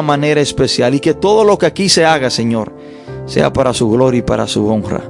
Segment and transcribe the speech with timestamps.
[0.00, 2.72] manera especial y que todo lo que aquí se haga, Señor,
[3.26, 5.02] sea para su gloria y para su honra.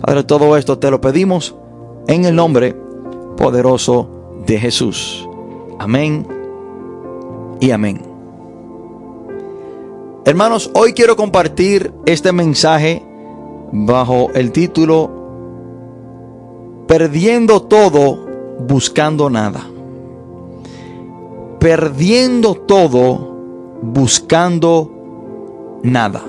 [0.00, 1.54] Padre, todo esto te lo pedimos
[2.08, 2.74] en el nombre
[3.36, 4.08] poderoso
[4.46, 5.28] de Jesús.
[5.78, 6.26] Amén
[7.60, 8.00] y amén.
[10.24, 13.04] Hermanos, hoy quiero compartir este mensaje
[13.70, 15.10] bajo el título
[16.88, 18.26] Perdiendo todo,
[18.60, 19.66] buscando nada.
[21.58, 23.35] Perdiendo todo,
[23.82, 26.22] buscando nada.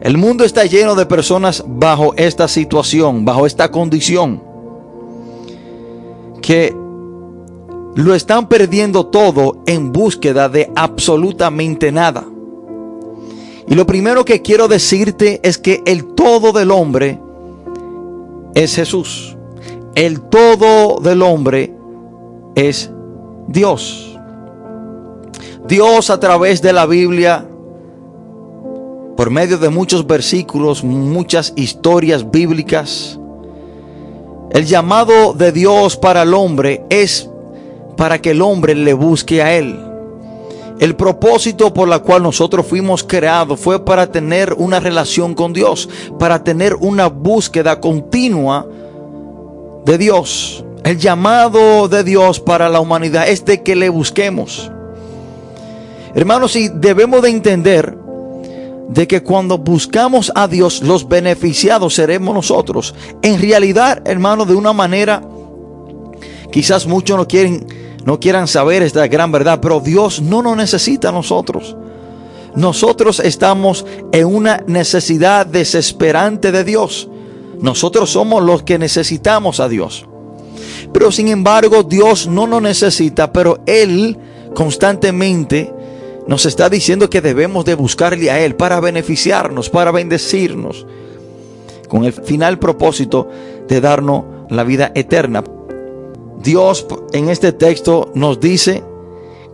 [0.00, 4.42] El mundo está lleno de personas bajo esta situación, bajo esta condición,
[6.40, 6.74] que
[7.94, 12.24] lo están perdiendo todo en búsqueda de absolutamente nada.
[13.68, 17.20] Y lo primero que quiero decirte es que el todo del hombre
[18.54, 19.36] es Jesús.
[19.94, 21.74] El todo del hombre
[22.54, 22.90] es
[23.46, 24.11] Dios.
[25.72, 27.48] Dios a través de la Biblia,
[29.16, 33.18] por medio de muchos versículos, muchas historias bíblicas,
[34.50, 37.30] el llamado de Dios para el hombre es
[37.96, 39.80] para que el hombre le busque a Él.
[40.78, 45.88] El propósito por la cual nosotros fuimos creados fue para tener una relación con Dios,
[46.18, 48.66] para tener una búsqueda continua
[49.86, 50.66] de Dios.
[50.84, 54.70] El llamado de Dios para la humanidad es de que le busquemos.
[56.14, 57.96] Hermanos, y debemos de entender
[58.88, 62.94] de que cuando buscamos a Dios, los beneficiados seremos nosotros.
[63.22, 65.22] En realidad, hermanos, de una manera,
[66.50, 67.66] quizás muchos no quieren,
[68.04, 71.76] no quieran saber esta gran verdad, pero Dios no nos necesita a nosotros.
[72.54, 77.08] Nosotros estamos en una necesidad desesperante de Dios.
[77.58, 80.06] Nosotros somos los que necesitamos a Dios.
[80.92, 84.18] Pero sin embargo, Dios no nos necesita, pero Él
[84.54, 85.72] constantemente
[86.26, 90.86] nos está diciendo que debemos de buscarle a Él para beneficiarnos, para bendecirnos,
[91.88, 93.28] con el final propósito
[93.68, 95.42] de darnos la vida eterna.
[96.42, 98.82] Dios en este texto nos dice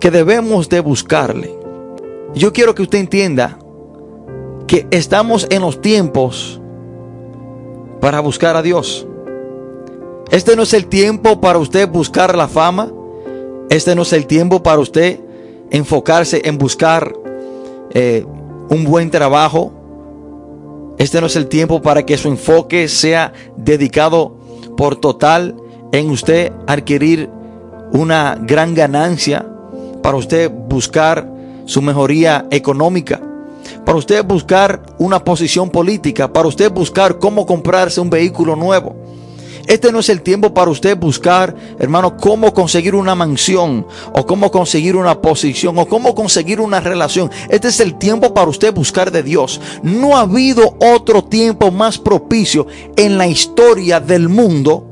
[0.01, 1.55] que debemos de buscarle.
[2.35, 3.59] Yo quiero que usted entienda
[4.67, 6.61] que estamos en los tiempos
[8.01, 9.07] para buscar a Dios.
[10.31, 12.93] Este no es el tiempo para usted buscar la fama.
[13.71, 15.21] Este no es el tiempo para usted
[15.71, 17.15] enfocarse en buscar
[17.91, 18.25] eh,
[18.71, 19.73] un buen trabajo.
[20.99, 24.37] Este no es el tiempo para que su enfoque sea dedicado
[24.77, 25.55] por total
[25.93, 27.31] en usted adquirir
[27.93, 29.47] una gran ganancia,
[30.03, 31.29] para usted buscar
[31.65, 33.21] su mejoría económica,
[33.85, 38.97] para usted buscar una posición política, para usted buscar cómo comprarse un vehículo nuevo.
[39.69, 44.51] Este no es el tiempo para usted buscar, hermano, cómo conseguir una mansión o cómo
[44.51, 47.31] conseguir una posición o cómo conseguir una relación.
[47.51, 49.61] Este es el tiempo para usted buscar de Dios.
[49.83, 54.87] No ha habido otro tiempo más propicio en la historia del mundo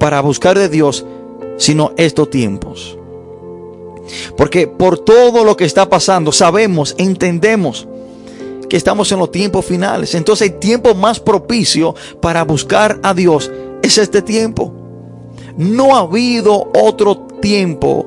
[0.00, 1.06] para buscar de Dios
[1.56, 2.98] sino estos tiempos.
[4.36, 7.86] Porque por todo lo que está pasando, sabemos, entendemos
[8.68, 10.16] que estamos en los tiempos finales.
[10.16, 13.50] Entonces hay tiempo más propicio para buscar a Dios
[13.82, 14.72] es este tiempo.
[15.56, 18.06] No ha habido otro tiempo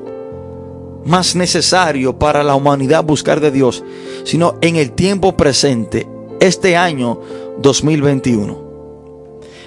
[1.04, 3.84] más necesario para la humanidad buscar de Dios,
[4.24, 6.08] sino en el tiempo presente,
[6.40, 7.20] este año
[7.58, 8.64] 2021.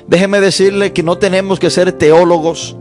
[0.08, 2.76] Déjeme decirle que no tenemos que ser teólogos,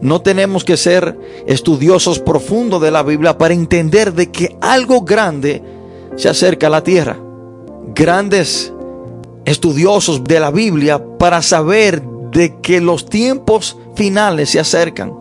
[0.00, 5.62] no tenemos que ser estudiosos profundos de la Biblia para entender de que algo grande
[6.16, 7.18] se acerca a la tierra.
[7.94, 8.72] Grandes
[9.44, 15.12] estudiosos de la Biblia para saber de que los tiempos finales se acercan.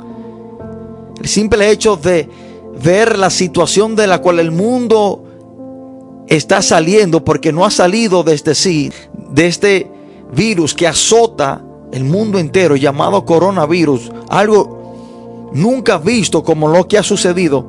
[1.20, 2.30] El simple hecho de
[2.84, 5.24] ver la situación de la cual el mundo
[6.28, 8.92] está saliendo, porque no ha salido desde sí,
[9.32, 9.92] de este
[10.34, 17.04] virus que azota el mundo entero, llamado coronavirus, algo nunca visto como lo que ha
[17.04, 17.66] sucedido,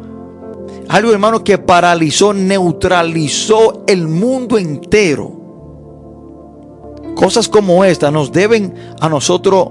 [0.89, 5.38] algo hermano que paralizó, neutralizó el mundo entero.
[7.19, 9.71] Cosas como esta nos deben a nosotros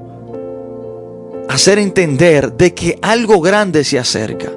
[1.48, 4.52] hacer entender de que algo grande se acerca,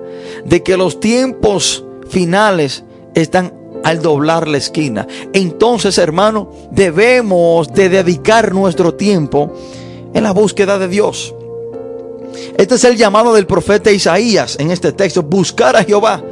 [0.45, 2.83] de que los tiempos finales
[3.15, 3.55] están
[3.85, 5.07] al doblar la esquina.
[5.33, 9.55] Entonces, hermano, debemos de dedicar nuestro tiempo
[10.13, 11.33] en la búsqueda de Dios.
[12.57, 16.25] Este es el llamado del profeta Isaías en este texto, buscar a Jehová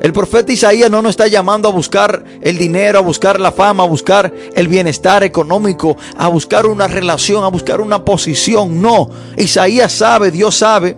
[0.00, 3.84] el profeta Isaías no nos está llamando a buscar el dinero, a buscar la fama,
[3.84, 8.82] a buscar el bienestar económico, a buscar una relación, a buscar una posición.
[8.82, 10.96] No, Isaías sabe, Dios sabe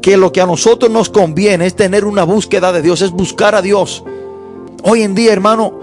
[0.00, 3.54] que lo que a nosotros nos conviene es tener una búsqueda de Dios, es buscar
[3.54, 4.02] a Dios.
[4.82, 5.78] Hoy en día, hermano,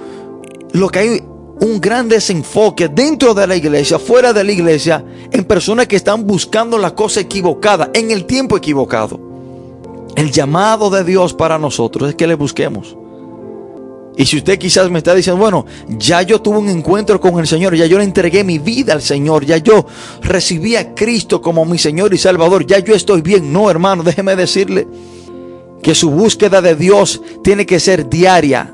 [0.72, 1.24] lo que hay
[1.62, 6.26] un gran desenfoque dentro de la iglesia, fuera de la iglesia, en personas que están
[6.26, 9.35] buscando la cosa equivocada, en el tiempo equivocado.
[10.16, 12.96] El llamado de Dios para nosotros es que le busquemos.
[14.18, 17.48] Y si usted quizás me está diciendo, bueno, ya yo tuve un encuentro con el
[17.48, 19.86] Señor, ya yo le entregué mi vida al Señor, ya yo
[20.22, 23.52] recibí a Cristo como mi Señor y Salvador, ya yo estoy bien.
[23.52, 24.88] No, hermano, déjeme decirle
[25.84, 28.74] que su búsqueda de Dios tiene que ser diaria.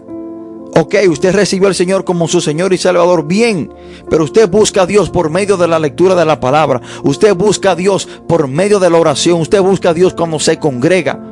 [0.76, 3.74] Ok, usted recibió al Señor como su Señor y Salvador, bien,
[4.10, 7.72] pero usted busca a Dios por medio de la lectura de la palabra, usted busca
[7.72, 11.31] a Dios por medio de la oración, usted busca a Dios cuando se congrega.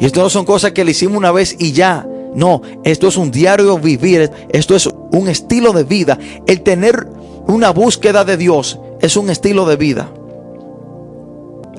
[0.00, 2.06] Y esto no son cosas que le hicimos una vez y ya.
[2.34, 6.18] No, esto es un diario vivir, esto es un estilo de vida.
[6.46, 7.08] El tener
[7.46, 10.10] una búsqueda de Dios es un estilo de vida.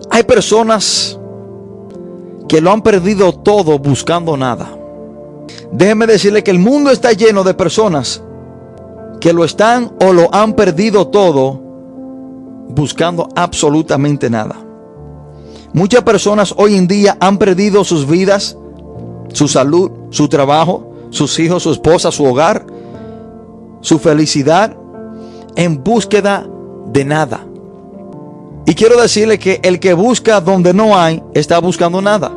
[0.10, 1.20] Hay personas
[2.48, 4.76] que lo han perdido todo buscando nada.
[5.72, 8.24] Déjeme decirle que el mundo está lleno de personas
[9.22, 11.62] que lo están o lo han perdido todo
[12.70, 14.69] buscando absolutamente nada.
[15.74, 18.58] Muchas personas hoy en día han perdido sus vidas,
[19.34, 22.66] su salud, su trabajo, sus hijos, su esposa, su hogar,
[23.82, 24.76] su felicidad
[25.56, 26.48] en búsqueda
[26.88, 27.46] de nada.
[28.66, 32.32] Y quiero decirle que el que busca donde no hay, está buscando nada.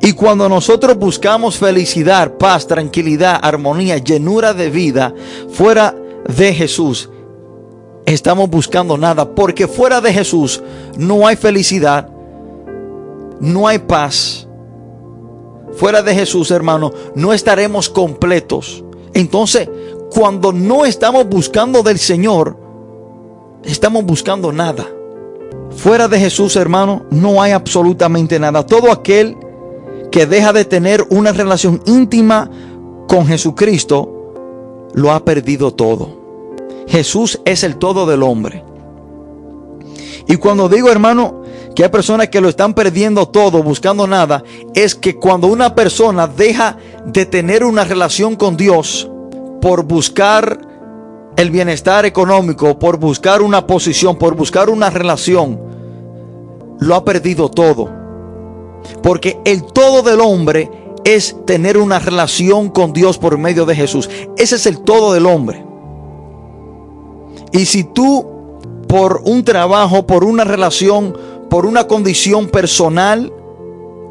[0.00, 5.14] Y cuando nosotros buscamos felicidad, paz, tranquilidad, armonía, llenura de vida
[5.52, 5.94] fuera
[6.28, 7.08] de Jesús,
[8.04, 9.34] estamos buscando nada.
[9.34, 10.62] Porque fuera de Jesús
[10.96, 12.08] no hay felicidad,
[13.42, 14.48] no hay paz,
[15.74, 18.84] fuera de Jesús, hermano, no estaremos completos.
[19.12, 19.68] Entonces,
[20.14, 22.56] cuando no estamos buscando del Señor,
[23.64, 24.86] estamos buscando nada.
[25.70, 28.64] Fuera de Jesús, hermano, no hay absolutamente nada.
[28.64, 29.36] Todo aquel
[30.12, 32.48] que deja de tener una relación íntima
[33.08, 36.22] con Jesucristo, lo ha perdido todo.
[36.86, 38.62] Jesús es el todo del hombre.
[40.28, 41.41] Y cuando digo, hermano,
[41.74, 44.42] que hay personas que lo están perdiendo todo, buscando nada,
[44.74, 46.76] es que cuando una persona deja
[47.06, 49.08] de tener una relación con Dios
[49.60, 50.58] por buscar
[51.36, 55.58] el bienestar económico, por buscar una posición, por buscar una relación,
[56.80, 57.90] lo ha perdido todo.
[59.02, 60.70] Porque el todo del hombre
[61.04, 64.10] es tener una relación con Dios por medio de Jesús.
[64.36, 65.64] Ese es el todo del hombre.
[67.52, 68.32] Y si tú
[68.88, 71.16] por un trabajo, por una relación,
[71.52, 73.30] por una condición personal,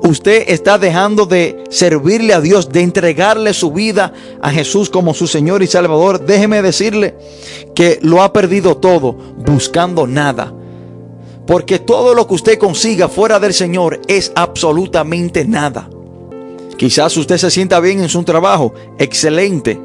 [0.04, 5.26] usted está dejando de servirle a Dios, de entregarle su vida a Jesús como su
[5.26, 7.16] Señor y Salvador, déjeme decirle
[7.74, 10.54] que lo ha perdido todo buscando nada.
[11.48, 15.90] Porque todo lo que usted consiga fuera del Señor es absolutamente nada.
[16.78, 19.82] Quizás usted se sienta bien en su trabajo, excelente.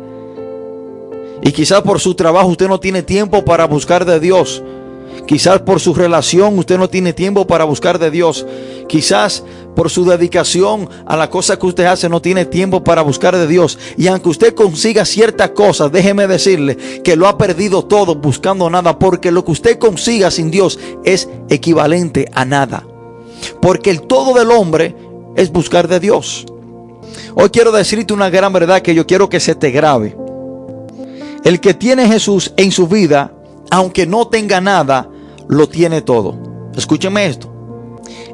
[1.43, 4.63] Y quizás por su trabajo usted no tiene tiempo para buscar de Dios.
[5.27, 8.47] Quizás por su relación usted no tiene tiempo para buscar de Dios.
[8.89, 9.43] Quizás
[9.75, 13.49] por su dedicación a la cosa que usted hace no tiene tiempo para buscar de
[13.49, 13.77] Dios.
[13.97, 18.99] Y aunque usted consiga ciertas cosas, déjeme decirle que lo ha perdido todo buscando nada.
[18.99, 22.87] Porque lo que usted consiga sin Dios es equivalente a nada.
[23.61, 24.95] Porque el todo del hombre
[25.35, 26.47] es buscar de Dios.
[27.35, 30.17] Hoy quiero decirte una gran verdad que yo quiero que se te grabe.
[31.45, 33.33] El que tiene Jesús en su vida,
[33.71, 35.11] aunque no tenga nada,
[35.49, 36.37] lo tiene todo.
[36.75, 37.53] Escúcheme esto.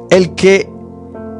[0.09, 0.69] El que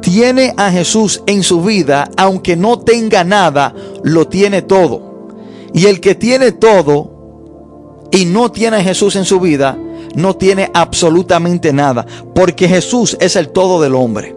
[0.00, 5.28] tiene a Jesús en su vida, aunque no tenga nada, lo tiene todo.
[5.72, 9.78] Y el que tiene todo y no tiene a Jesús en su vida,
[10.14, 12.06] no tiene absolutamente nada.
[12.34, 14.36] Porque Jesús es el todo del hombre.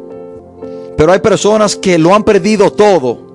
[0.98, 3.28] Pero hay personas que lo han perdido todo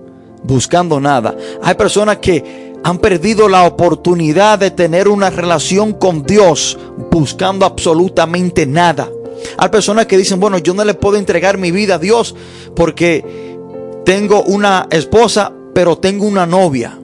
[0.42, 1.36] buscando nada.
[1.62, 6.78] Hay personas que han perdido la oportunidad de tener una relación con Dios
[7.10, 9.08] buscando absolutamente nada.
[9.56, 12.34] Hay personas que dicen, bueno, yo no le puedo entregar mi vida a Dios
[12.74, 13.56] porque
[14.04, 16.98] tengo una esposa, pero tengo una novia.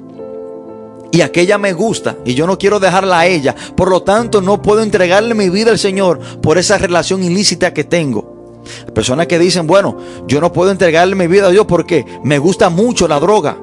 [1.10, 3.54] Y aquella me gusta y yo no quiero dejarla a ella.
[3.76, 7.84] Por lo tanto, no puedo entregarle mi vida al Señor por esa relación ilícita que
[7.84, 8.62] tengo.
[8.86, 12.38] Hay personas que dicen, bueno, yo no puedo entregarle mi vida a Dios porque me
[12.38, 13.56] gusta mucho la droga.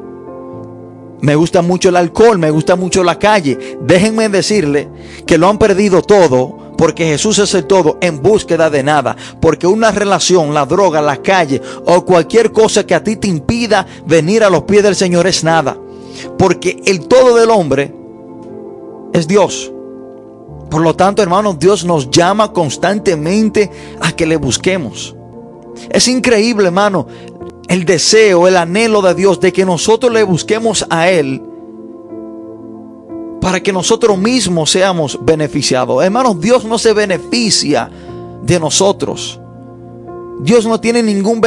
[1.25, 3.79] Me gusta mucho el alcohol, me gusta mucho la calle.
[3.81, 4.87] Déjenme decirle
[5.25, 9.15] que lo han perdido todo porque Jesús es el todo en búsqueda de nada.
[9.41, 13.87] Porque una relación, la droga, la calle o cualquier cosa que a ti te impida
[14.05, 15.75] venir a los pies del Señor es nada.
[16.37, 17.91] Porque el todo del hombre
[19.11, 19.71] es Dios.
[20.69, 25.15] Por lo tanto, hermanos, Dios nos llama constantemente a que le busquemos.
[25.89, 27.07] Es increíble, hermano,
[27.67, 31.41] el deseo, el anhelo de Dios de que nosotros le busquemos a Él
[33.45, 36.03] para que nosotros mismos seamos beneficiados.
[36.03, 37.87] Hermanos, Dios no se beneficia
[38.41, 39.39] de nosotros.
[40.39, 41.39] Dios no tiene ningún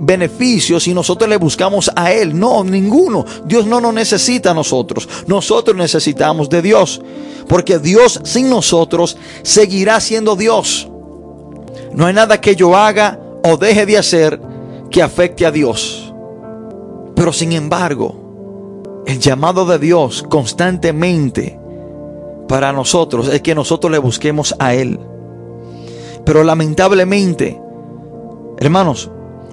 [0.00, 2.36] beneficio si nosotros le buscamos a Él.
[2.36, 3.24] No, ninguno.
[3.44, 5.08] Dios no nos necesita a nosotros.
[5.28, 7.00] Nosotros necesitamos de Dios.
[7.48, 10.88] Porque Dios sin nosotros seguirá siendo Dios.
[11.92, 14.40] No hay nada que yo haga o deje de hacer
[14.94, 16.14] que afecte a Dios.
[17.16, 21.58] Pero sin embargo, el llamado de Dios constantemente
[22.46, 25.00] para nosotros es que nosotros le busquemos a Él.
[26.24, 27.60] Pero lamentablemente,
[28.58, 29.10] hermanos,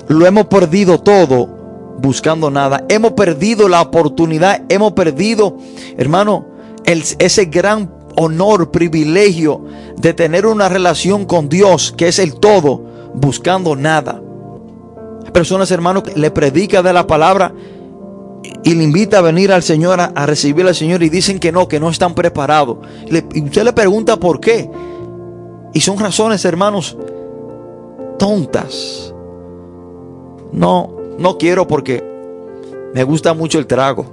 [0.10, 1.50] lo hemos perdido todo
[1.98, 2.86] buscando nada.
[2.88, 5.58] Hemos perdido la oportunidad, hemos perdido,
[5.98, 6.46] hermano,
[6.86, 9.66] ese gran honor, privilegio
[9.98, 12.84] de tener una relación con Dios, que es el todo,
[13.16, 14.22] buscando nada.
[15.34, 17.54] Personas, hermano, que le predica de la palabra
[18.64, 21.68] y le invita a venir al Señor a, recibir al Señor y dicen que no,
[21.68, 22.78] que no están preparados.
[23.34, 24.70] y usted le pregunta por qué.
[25.74, 26.98] Y son razones, hermanos,
[28.20, 29.14] tontas.
[30.52, 32.04] No, no quiero porque
[32.94, 34.06] me gusta mucho el trago.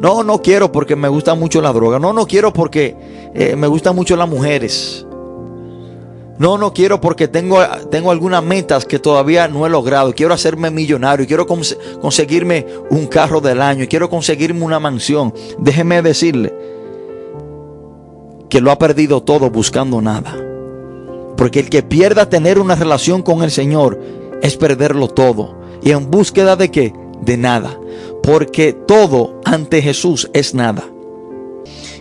[0.00, 1.98] No, no quiero porque me gusta mucho la droga.
[1.98, 2.96] No, no quiero porque
[3.34, 5.06] eh, me gustan mucho las mujeres.
[6.42, 10.12] No, no quiero porque tengo, tengo algunas metas que todavía no he logrado.
[10.12, 11.24] Quiero hacerme millonario.
[11.24, 13.86] Quiero conseguirme un carro del año.
[13.88, 15.32] Quiero conseguirme una mansión.
[15.58, 16.52] Déjeme decirle
[18.50, 20.36] que lo ha perdido todo buscando nada.
[21.36, 24.00] Porque el que pierda tener una relación con el Señor
[24.42, 25.54] es perderlo todo.
[25.80, 26.92] ¿Y en búsqueda de qué?
[27.20, 27.78] De nada
[28.22, 30.84] porque todo ante Jesús es nada.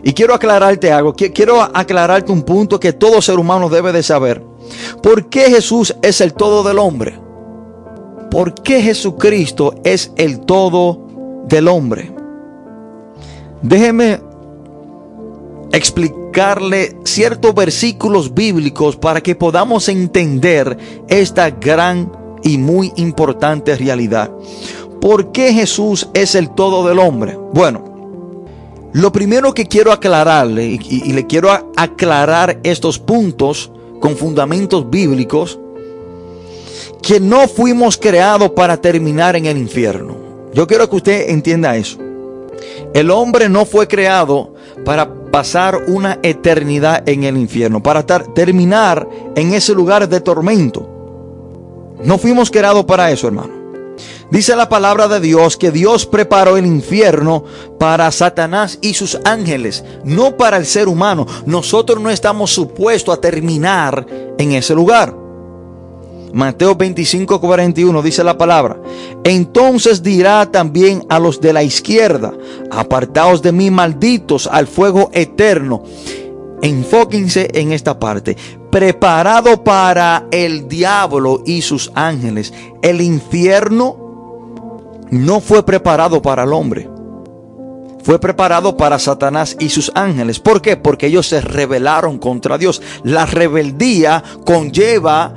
[0.03, 4.43] Y quiero aclararte algo, quiero aclararte un punto que todo ser humano debe de saber.
[5.01, 7.20] ¿Por qué Jesús es el todo del hombre?
[8.29, 12.12] ¿Por qué Jesucristo es el todo del hombre?
[13.62, 14.20] Déjeme
[15.72, 20.77] explicarle ciertos versículos bíblicos para que podamos entender
[21.08, 22.12] esta gran
[22.43, 24.31] y muy importante realidad.
[25.00, 27.38] ¿Por qué Jesús es el todo del hombre?
[27.53, 27.90] Bueno,
[28.93, 35.60] lo primero que quiero aclararle y, le quiero aclarar estos puntos con fundamentos bíblicos,
[37.01, 40.15] que no fuimos creados para terminar en el infierno.
[40.53, 41.98] Yo quiero que usted entienda eso.
[42.93, 49.53] El hombre no fue creado para pasar una eternidad en el infierno, para terminar en
[49.53, 50.88] ese lugar de tormento.
[52.03, 53.60] No fuimos creados para eso, hermano.
[54.31, 57.43] Dice la palabra de Dios que Dios preparó el infierno
[57.77, 61.27] para Satanás y sus ángeles, no para el ser humano.
[61.45, 64.07] Nosotros no estamos supuestos a terminar
[64.38, 65.13] en ese lugar.
[66.33, 68.81] Mateo 25, 41 dice la palabra.
[69.25, 72.33] Entonces dirá también a los de la izquierda,
[72.71, 75.83] apartaos de mí malditos al fuego eterno.
[76.61, 78.38] Enfóquense en esta parte.
[78.71, 82.53] Preparado para el diablo y sus ángeles.
[82.81, 84.00] El infierno
[85.11, 86.89] no fue preparado para el hombre.
[88.03, 90.39] Fue preparado para Satanás y sus ángeles.
[90.39, 90.75] ¿Por qué?
[90.75, 92.81] Porque ellos se rebelaron contra Dios.
[93.03, 95.35] La rebeldía conlleva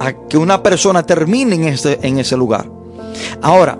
[0.00, 2.70] a que una persona termine en ese, en ese lugar.
[3.42, 3.78] Ahora,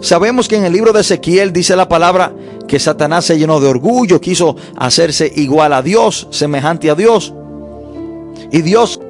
[0.00, 2.34] sabemos que en el libro de Ezequiel dice la palabra
[2.68, 7.32] que Satanás se llenó de orgullo, quiso hacerse igual a Dios, semejante a Dios.
[8.52, 9.00] Y Dios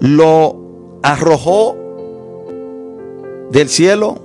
[0.00, 1.87] lo arrojó
[3.50, 4.22] del cielo.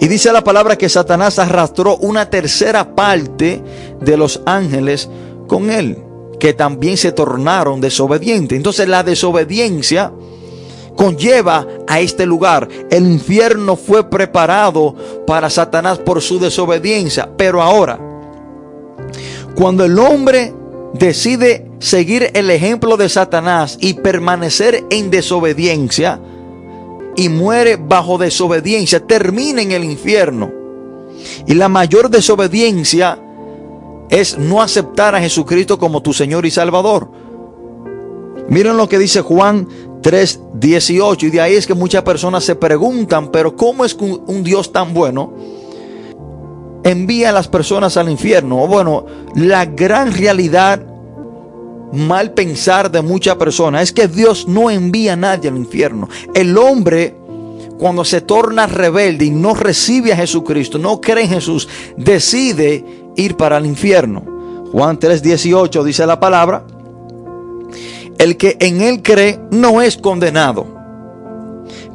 [0.00, 3.62] Y dice la palabra que Satanás arrastró una tercera parte
[4.00, 5.08] de los ángeles
[5.46, 5.98] con él,
[6.40, 8.56] que también se tornaron desobedientes.
[8.56, 10.12] Entonces la desobediencia
[10.96, 12.68] conlleva a este lugar.
[12.90, 14.94] El infierno fue preparado
[15.26, 17.28] para Satanás por su desobediencia.
[17.36, 18.00] Pero ahora,
[19.54, 20.52] cuando el hombre
[20.94, 26.20] decide seguir el ejemplo de Satanás y permanecer en desobediencia,
[27.16, 30.50] y muere bajo desobediencia, termina en el infierno.
[31.46, 33.18] Y la mayor desobediencia
[34.10, 37.10] es no aceptar a Jesucristo como tu Señor y Salvador.
[38.48, 39.68] Miren lo que dice Juan
[40.02, 41.26] 3, 18.
[41.26, 44.72] Y de ahí es que muchas personas se preguntan, pero ¿cómo es que un Dios
[44.72, 45.32] tan bueno
[46.84, 48.66] envía a las personas al infierno?
[48.66, 50.80] Bueno, la gran realidad
[51.92, 56.08] mal pensar de muchas personas es que Dios no envía a nadie al infierno.
[56.34, 57.14] El hombre
[57.78, 62.84] cuando se torna rebelde y no recibe a Jesucristo, no cree en Jesús, decide
[63.16, 64.24] ir para el infierno.
[64.72, 66.64] Juan 3:18 dice la palabra,
[68.18, 70.74] el que en él cree no es condenado.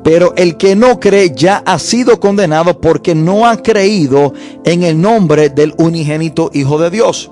[0.03, 4.33] Pero el que no cree ya ha sido condenado porque no ha creído
[4.65, 7.29] en el nombre del unigénito Hijo de Dios.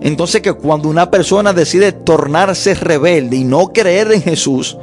[0.00, 4.76] Entonces que cuando una persona decide tornarse rebelde y no creer en Jesús,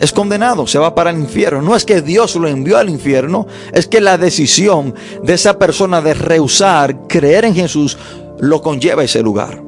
[0.00, 1.62] es condenado, se va para el infierno.
[1.62, 6.00] No es que Dios lo envió al infierno, es que la decisión de esa persona
[6.02, 7.96] de rehusar creer en Jesús
[8.38, 9.62] lo conlleva a ese lugar.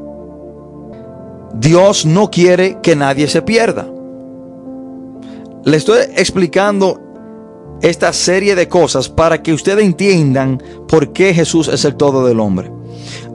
[1.54, 3.88] Dios no quiere que nadie se pierda.
[5.64, 7.00] Le estoy explicando
[7.82, 12.40] esta serie de cosas para que ustedes entiendan por qué Jesús es el todo del
[12.40, 12.70] hombre.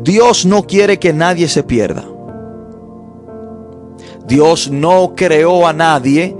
[0.01, 2.05] Dios no quiere que nadie se pierda.
[4.27, 6.35] Dios no creó a nadie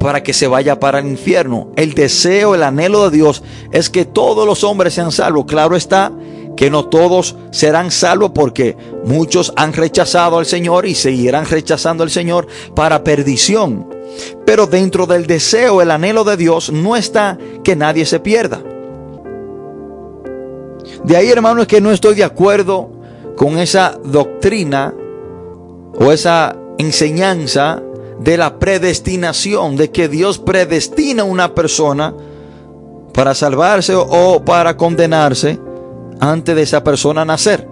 [0.00, 1.70] para que se vaya para el infierno.
[1.76, 5.44] El deseo, el anhelo de Dios es que todos los hombres sean salvos.
[5.46, 6.12] Claro está
[6.56, 12.10] que no todos serán salvos porque muchos han rechazado al Señor y seguirán rechazando al
[12.10, 13.88] Señor para perdición.
[14.44, 18.62] Pero dentro del deseo, el anhelo de Dios no está que nadie se pierda.
[21.04, 22.90] De ahí, hermanos, que no estoy de acuerdo
[23.36, 24.94] con esa doctrina
[25.98, 27.82] o esa enseñanza
[28.20, 32.14] de la predestinación, de que Dios predestina a una persona
[33.12, 35.58] para salvarse o para condenarse
[36.20, 37.66] antes de esa persona nacer.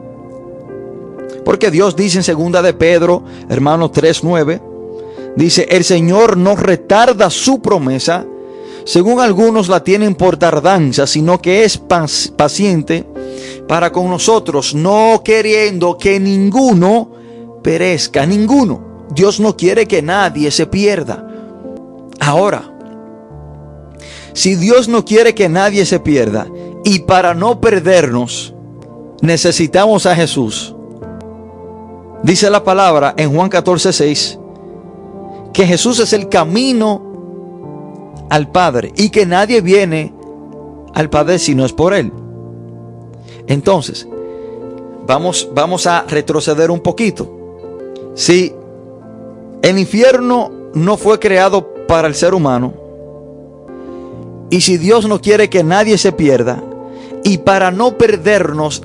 [1.44, 4.60] Porque Dios dice en segunda de Pedro, hermano 3:9,
[5.36, 8.26] dice, "El Señor no retarda su promesa,
[8.88, 13.06] según algunos la tienen por tardanza, sino que es paciente
[13.68, 17.10] para con nosotros, no queriendo que ninguno
[17.62, 19.04] perezca, ninguno.
[19.14, 21.28] Dios no quiere que nadie se pierda.
[22.18, 22.72] Ahora,
[24.32, 26.46] si Dios no quiere que nadie se pierda
[26.82, 28.54] y para no perdernos
[29.20, 30.74] necesitamos a Jesús,
[32.22, 34.38] dice la palabra en Juan 14, 6,
[35.52, 37.07] que Jesús es el camino
[38.28, 40.12] al Padre y que nadie viene
[40.94, 42.12] al Padre si no es por Él.
[43.46, 44.06] Entonces,
[45.06, 47.30] vamos, vamos a retroceder un poquito.
[48.14, 48.52] Si
[49.62, 52.74] el infierno no fue creado para el ser humano.
[54.50, 56.62] Y si Dios no quiere que nadie se pierda,
[57.24, 58.82] y para no perdernos,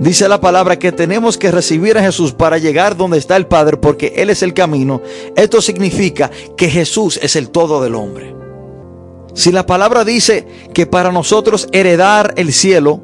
[0.00, 3.76] dice la palabra que tenemos que recibir a Jesús para llegar donde está el Padre,
[3.76, 5.02] porque Él es el camino.
[5.36, 8.34] Esto significa que Jesús es el todo del hombre.
[9.34, 13.00] Si la palabra dice que para nosotros heredar el cielo,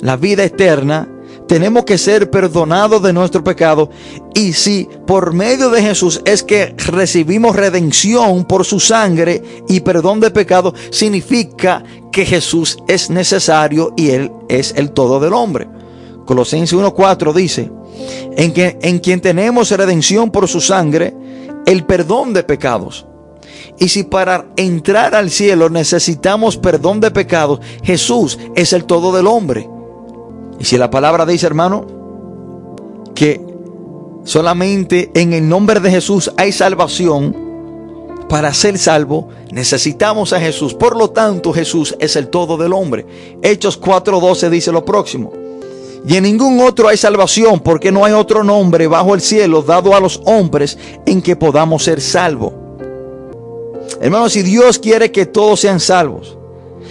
[0.00, 1.08] la vida eterna,
[1.46, 3.90] tenemos que ser perdonados de nuestro pecado.
[4.34, 10.20] Y si por medio de Jesús es que recibimos redención por su sangre y perdón
[10.20, 15.68] de pecado, significa que Jesús es necesario y Él es el todo del hombre.
[16.24, 17.70] Colosenses 1.4 dice,
[18.36, 21.14] en, que, en quien tenemos redención por su sangre,
[21.66, 23.06] el perdón de pecados.
[23.78, 29.26] Y si para entrar al cielo necesitamos perdón de pecados, Jesús es el todo del
[29.26, 29.68] hombre.
[30.58, 31.86] Y si la palabra dice, hermano,
[33.14, 33.40] que
[34.24, 37.44] solamente en el nombre de Jesús hay salvación,
[38.28, 40.74] para ser salvo necesitamos a Jesús.
[40.74, 43.06] Por lo tanto, Jesús es el todo del hombre.
[43.42, 45.32] Hechos 4:12 dice lo próximo.
[46.06, 49.94] Y en ningún otro hay salvación, porque no hay otro nombre bajo el cielo dado
[49.94, 52.52] a los hombres en que podamos ser salvos.
[54.00, 56.36] Hermanos, si Dios quiere que todos sean salvos,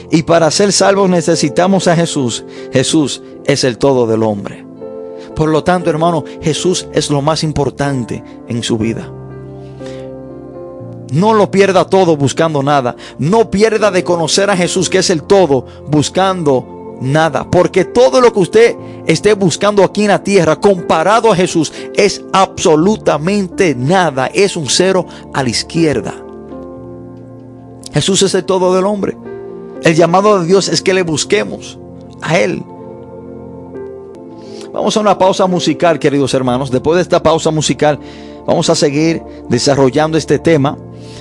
[0.09, 2.43] y para ser salvos necesitamos a Jesús.
[2.71, 4.65] Jesús es el todo del hombre.
[5.35, 9.11] Por lo tanto, hermano, Jesús es lo más importante en su vida.
[11.11, 12.95] No lo pierda todo buscando nada.
[13.17, 17.49] No pierda de conocer a Jesús, que es el todo, buscando nada.
[17.49, 22.23] Porque todo lo que usted esté buscando aquí en la tierra, comparado a Jesús, es
[22.31, 24.27] absolutamente nada.
[24.27, 26.13] Es un cero a la izquierda.
[27.93, 29.15] Jesús es el todo del hombre.
[29.83, 31.77] El llamado de Dios es que le busquemos
[32.21, 32.63] a Él.
[34.71, 36.71] Vamos a una pausa musical, queridos hermanos.
[36.71, 37.99] Después de esta pausa musical,
[38.47, 40.77] vamos a seguir desarrollando este tema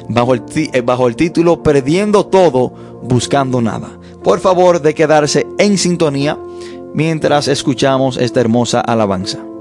[0.08, 3.98] bajo el, eh, bajo el título Perdiendo todo, buscando nada.
[4.22, 6.38] Por favor, de quedarse en sintonía
[6.94, 9.51] mientras escuchamos esta hermosa alabanza.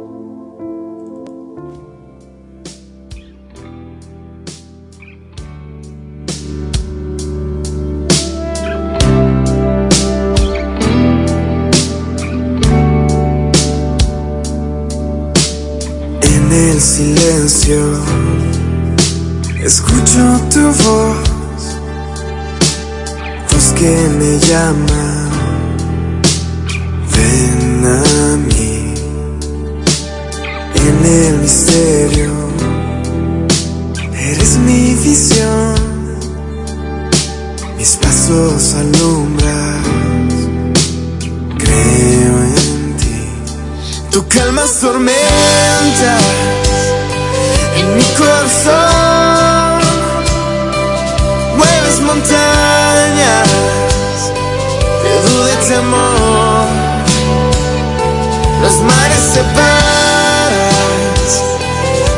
[58.62, 60.52] Los mares separas,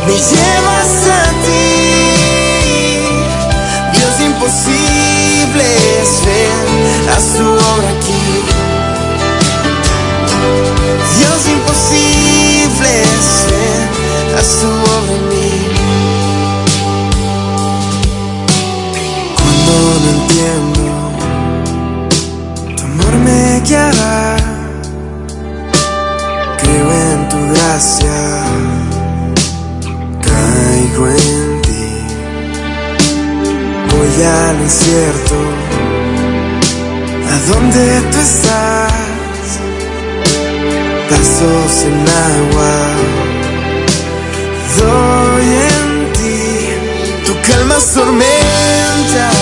[0.08, 0.14] me
[34.26, 35.36] Al incierto,
[37.30, 39.60] a donde tú estás,
[41.10, 41.98] pasos en
[42.32, 42.76] agua.
[44.80, 46.42] Doy en ti,
[47.26, 49.36] tú calmas tormentas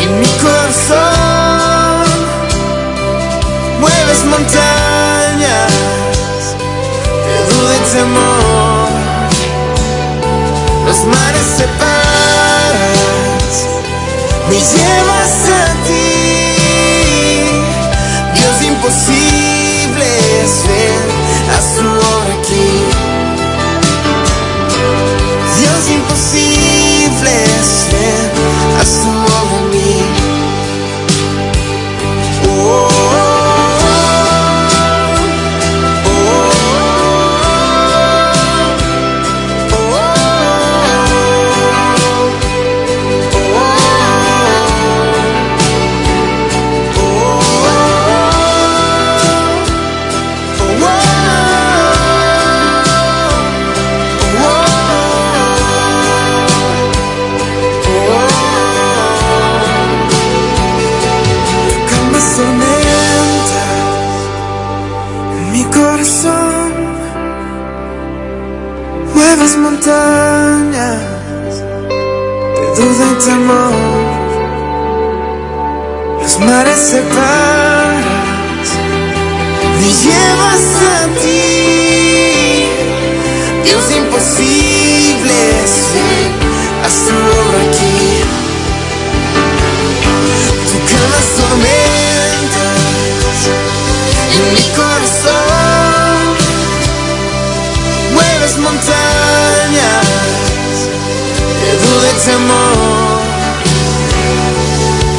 [0.00, 1.64] en mi corazón
[3.80, 5.72] mueves montañas.
[7.26, 8.88] De duda y temor.
[10.86, 13.13] Los mares separas,
[14.54, 16.03] me llevas a.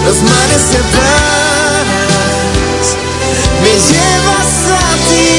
[0.05, 1.85] Los mares separas,
[3.61, 5.29] me llevas a ti.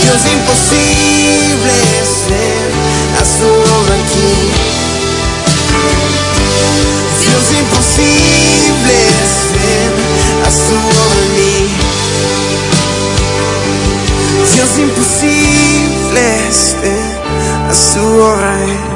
[0.00, 2.70] Dios imposible es ver
[3.20, 4.34] a su obra aquí.
[7.22, 9.92] Dios imposible es ver
[10.44, 11.58] a su obra en mí.
[14.52, 17.12] Dios imposible es ver
[17.70, 18.93] a su obra en.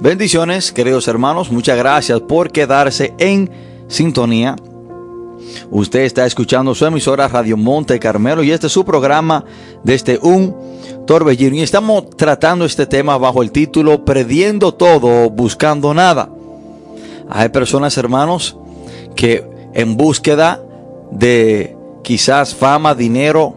[0.00, 1.52] Bendiciones, queridos hermanos.
[1.52, 3.50] Muchas gracias por quedarse en
[3.86, 4.56] sintonía.
[5.70, 9.44] Usted está escuchando su emisora Radio Monte Carmelo y este es su programa
[9.84, 10.56] desde un
[11.06, 11.54] torbellino.
[11.56, 16.30] Y estamos tratando este tema bajo el título Perdiendo todo, buscando nada.
[17.28, 18.56] Hay personas, hermanos,
[19.14, 20.62] que en búsqueda
[21.10, 23.54] de quizás fama, dinero,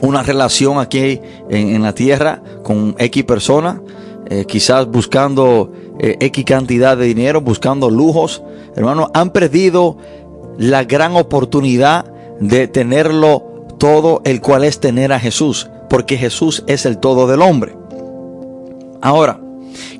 [0.00, 1.20] una relación aquí
[1.50, 3.82] en, en la tierra con X persona,
[4.30, 8.42] eh, quizás buscando eh, X cantidad de dinero, buscando lujos,
[8.76, 9.98] hermanos, han perdido
[10.56, 12.04] la gran oportunidad
[12.38, 17.42] de tenerlo todo, el cual es tener a Jesús, porque Jesús es el todo del
[17.42, 17.74] hombre.
[19.02, 19.40] Ahora,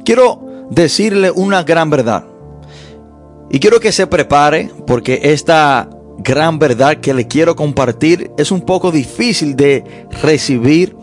[0.05, 2.25] quiero decirle una gran verdad.
[3.51, 8.61] Y quiero que se prepare porque esta gran verdad que le quiero compartir es un
[8.61, 10.95] poco difícil de recibir,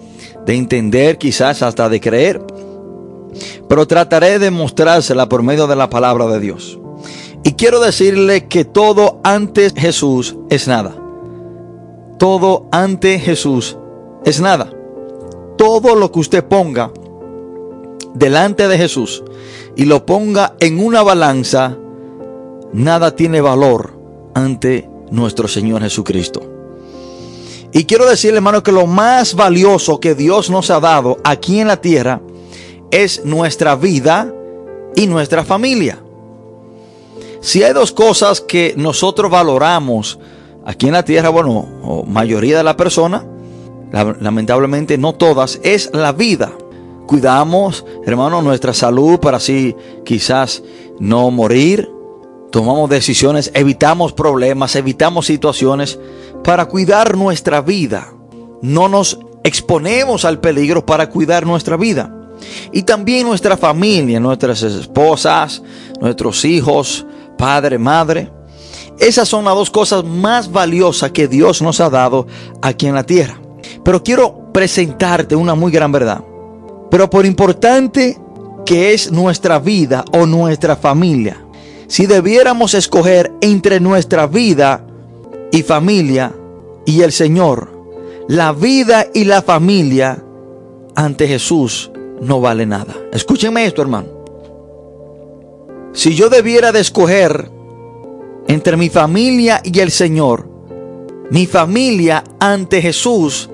[0.46, 2.42] de entender, quizás hasta de creer.
[3.67, 6.80] Pero trataré de mostrársela por medio de la palabra de Dios.
[7.43, 10.95] Y quiero decirle que todo antes Jesús es nada.
[12.17, 13.78] Todo ante Jesús
[14.26, 14.71] es nada.
[15.58, 16.91] Todo lo que usted ponga
[18.13, 19.23] delante de Jesús
[19.76, 21.78] y lo ponga en una balanza,
[22.73, 23.97] nada tiene valor
[24.34, 26.41] ante nuestro Señor Jesucristo.
[27.71, 31.67] Y quiero decirle, hermano, que lo más valioso que Dios nos ha dado aquí en
[31.67, 32.21] la tierra
[32.91, 34.34] es nuestra vida
[34.95, 36.00] y nuestra familia.
[37.41, 40.19] Si hay dos cosas que nosotros valoramos
[40.65, 43.26] aquí en la tierra, bueno, o mayoría de la persona,
[43.91, 46.52] lamentablemente no todas, es la vida.
[47.06, 50.63] Cuidamos, hermano, nuestra salud para así quizás
[51.00, 51.89] no morir.
[52.52, 56.00] Tomamos decisiones, evitamos problemas, evitamos situaciones
[56.43, 58.13] para cuidar nuestra vida.
[58.62, 62.16] No nos exponemos al peligro para cuidar nuestra vida.
[62.71, 65.62] Y también nuestra familia, nuestras esposas,
[66.00, 67.06] nuestros hijos,
[67.38, 68.32] padre, madre.
[69.00, 72.28] Esas son las dos cosas más valiosas que Dios nos ha dado
[72.62, 73.39] aquí en la tierra.
[73.84, 76.23] Pero quiero presentarte una muy gran verdad.
[76.89, 78.17] Pero por importante
[78.65, 81.43] que es nuestra vida o nuestra familia,
[81.88, 84.86] si debiéramos escoger entre nuestra vida
[85.52, 86.34] y familia
[86.86, 87.69] y el Señor,
[88.28, 90.23] la vida y la familia
[90.95, 92.95] ante Jesús no vale nada.
[93.12, 94.08] Escúchenme esto, hermano.
[95.93, 97.49] Si yo debiera de escoger
[98.47, 100.47] entre mi familia y el Señor,
[101.32, 103.49] mi familia ante Jesús,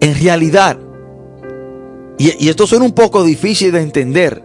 [0.00, 0.78] en realidad,
[2.18, 4.44] y, esto suena un poco difícil de entender,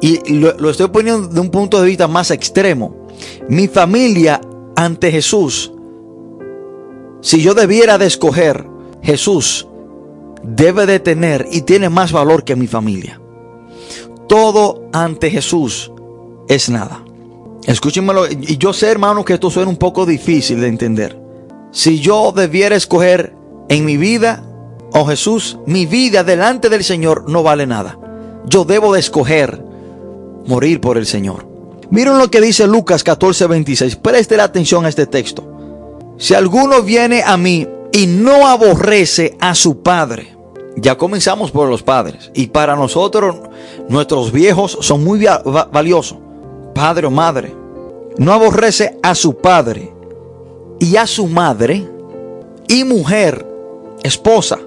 [0.00, 3.08] y lo, lo estoy poniendo de un punto de vista más extremo,
[3.48, 4.40] mi familia
[4.76, 5.72] ante Jesús,
[7.20, 8.66] si yo debiera de escoger,
[9.02, 9.66] Jesús
[10.42, 13.20] debe de tener y tiene más valor que mi familia.
[14.28, 15.92] Todo ante Jesús
[16.48, 17.02] es nada.
[17.66, 21.20] Escúchenmelo, y yo sé hermano que esto suena un poco difícil de entender.
[21.70, 23.34] Si yo debiera escoger
[23.68, 24.44] en mi vida
[24.92, 27.98] o oh Jesús, mi vida delante del Señor no vale nada.
[28.46, 29.62] Yo debo de escoger
[30.46, 31.46] morir por el Señor.
[31.90, 33.96] Miren lo que dice Lucas 14:26.
[33.96, 35.46] Preste la atención a este texto.
[36.18, 40.31] Si alguno viene a mí y no aborrece a su padre,
[40.76, 42.30] ya comenzamos por los padres.
[42.34, 43.36] Y para nosotros,
[43.88, 45.24] nuestros viejos son muy
[45.72, 46.18] valiosos.
[46.74, 47.54] Padre o madre.
[48.18, 49.92] No aborrece a su padre
[50.78, 51.88] y a su madre
[52.68, 53.46] y mujer,
[54.02, 54.58] esposa.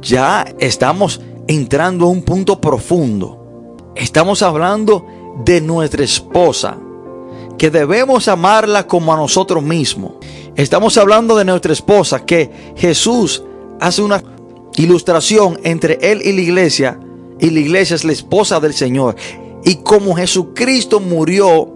[0.00, 3.84] Ya estamos entrando a un punto profundo.
[3.94, 5.06] Estamos hablando
[5.44, 6.76] de nuestra esposa,
[7.58, 10.12] que debemos amarla como a nosotros mismos.
[10.56, 13.42] Estamos hablando de nuestra esposa, que Jesús
[13.80, 14.22] hace una
[14.76, 16.98] ilustración entre él y la iglesia,
[17.40, 19.16] y la iglesia es la esposa del Señor.
[19.64, 21.74] Y como Jesucristo murió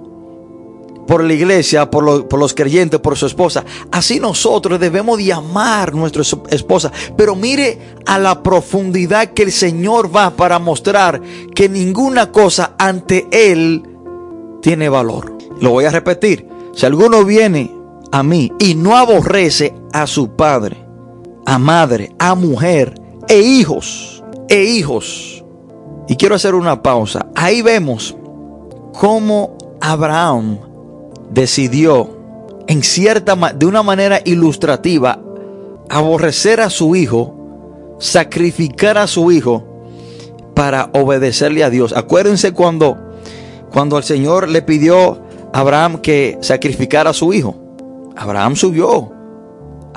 [1.09, 3.65] por la iglesia, por, los creyentes, por su esposa.
[3.91, 6.93] Así nosotros debemos de amar a nuestra esposa.
[7.17, 11.21] Pero mire a la profundidad que el Señor va para mostrar
[11.55, 13.83] que ninguna cosa ante Él
[14.61, 15.39] tiene valor.
[15.63, 16.47] Lo voy a repetir.
[16.75, 17.75] Si alguno viene
[18.13, 20.88] a mí y no aborrece a su padre,
[21.49, 22.93] a madre, a mujer
[23.27, 25.43] e hijos, e hijos.
[26.07, 27.27] Y quiero hacer una pausa.
[27.35, 28.15] Ahí vemos
[28.93, 30.59] cómo Abraham
[31.31, 32.11] decidió
[32.67, 35.19] en cierta de una manera ilustrativa
[35.89, 39.65] aborrecer a su hijo, sacrificar a su hijo
[40.53, 41.95] para obedecerle a Dios.
[41.97, 42.99] Acuérdense cuando
[43.73, 45.23] cuando el Señor le pidió
[45.55, 47.57] a Abraham que sacrificara a su hijo.
[48.17, 49.18] Abraham subió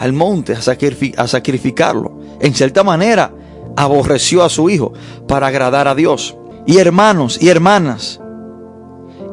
[0.02, 2.20] al monte a, sacrificarlo.
[2.40, 3.32] En cierta manera,
[3.78, 4.94] aborreció a su hijo
[5.28, 6.36] para agradar a Dios.
[6.66, 8.20] Y hermanos y hermanas,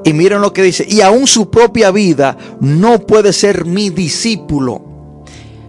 [0.04, 4.82] y miren lo que dice, y aún su propia vida no puede ser mi discípulo.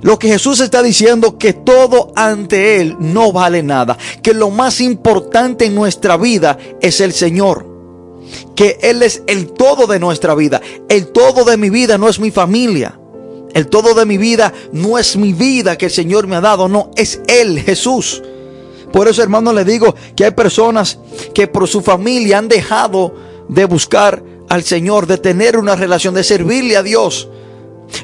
[0.01, 4.81] Lo que Jesús está diciendo que todo ante Él no vale nada, que lo más
[4.81, 7.69] importante en nuestra vida es el Señor
[8.55, 10.61] que Él es el todo de nuestra vida.
[10.87, 12.98] El todo de mi vida no es mi familia.
[13.53, 16.67] El todo de mi vida no es mi vida que el Señor me ha dado,
[16.67, 18.21] no, es Él, Jesús.
[18.91, 20.99] Por eso, hermano, le digo que hay personas
[21.33, 23.13] que por su familia han dejado
[23.47, 27.29] de buscar al Señor, de tener una relación, de servirle a Dios.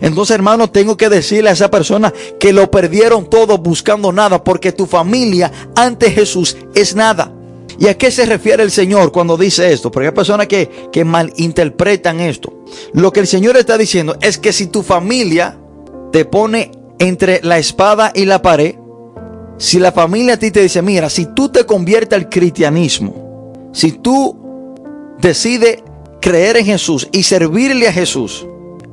[0.01, 4.71] Entonces, hermano, tengo que decirle a esa persona que lo perdieron todo buscando nada, porque
[4.71, 7.31] tu familia ante Jesús es nada.
[7.77, 9.91] ¿Y a qué se refiere el Señor cuando dice esto?
[9.91, 12.63] Porque hay personas que, que malinterpretan esto.
[12.93, 15.57] Lo que el Señor está diciendo es que si tu familia
[16.11, 18.75] te pone entre la espada y la pared,
[19.57, 23.91] si la familia a ti te dice, mira, si tú te conviertes al cristianismo, si
[23.91, 24.38] tú
[25.19, 25.83] decides
[26.21, 28.45] creer en Jesús y servirle a Jesús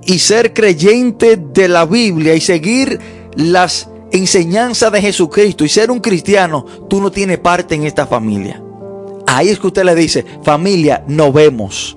[0.05, 2.99] y ser creyente de la Biblia y seguir
[3.35, 8.63] las enseñanzas de Jesucristo y ser un cristiano, tú no tienes parte en esta familia.
[9.27, 11.97] Ahí es que usted le dice, familia, no vemos.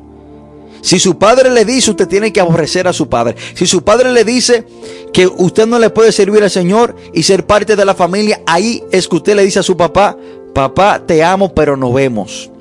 [0.86, 3.36] Si su padre le dice, usted tiene que aborrecer a su padre.
[3.56, 4.66] Si su padre le dice
[5.12, 8.84] que usted no le puede servir al Señor y ser parte de la familia, ahí
[8.92, 10.16] es que usted le dice a su papá,
[10.54, 12.52] papá, te amo, pero no vemos.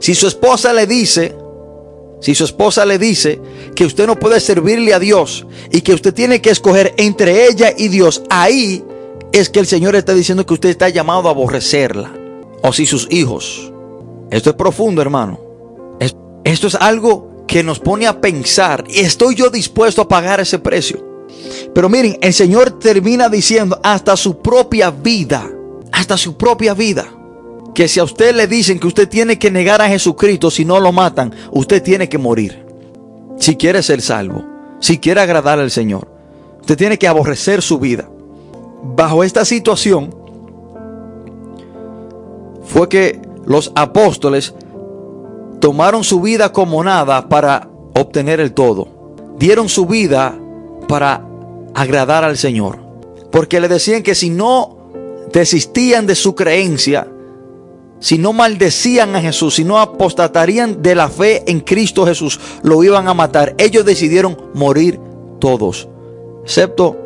[0.00, 1.36] Si su esposa le dice,
[2.20, 3.40] si su esposa le dice
[3.76, 7.72] que usted no puede servirle a Dios y que usted tiene que escoger entre ella
[7.76, 8.82] y Dios, ahí
[9.32, 12.21] es que el Señor está diciendo que usted está llamado a aborrecerla.
[12.62, 13.72] O si sus hijos.
[14.30, 15.38] Esto es profundo, hermano.
[16.44, 20.58] Esto es algo que nos pone a pensar y estoy yo dispuesto a pagar ese
[20.58, 21.28] precio.
[21.74, 25.50] Pero miren, el Señor termina diciendo hasta su propia vida,
[25.92, 27.06] hasta su propia vida,
[27.74, 30.80] que si a usted le dicen que usted tiene que negar a Jesucristo si no
[30.80, 32.64] lo matan, usted tiene que morir.
[33.38, 34.44] Si quiere ser salvo,
[34.80, 36.08] si quiere agradar al Señor,
[36.60, 38.08] usted tiene que aborrecer su vida.
[38.82, 40.14] Bajo esta situación
[42.72, 44.54] fue que los apóstoles
[45.60, 48.88] tomaron su vida como nada para obtener el todo.
[49.38, 50.34] Dieron su vida
[50.88, 51.26] para
[51.74, 52.78] agradar al Señor.
[53.30, 54.76] Porque le decían que si no
[55.32, 57.08] desistían de su creencia,
[58.00, 62.82] si no maldecían a Jesús, si no apostatarían de la fe en Cristo Jesús, lo
[62.82, 63.54] iban a matar.
[63.58, 64.98] Ellos decidieron morir
[65.38, 65.88] todos,
[66.42, 66.96] excepto